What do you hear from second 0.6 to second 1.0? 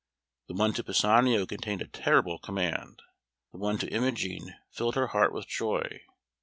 to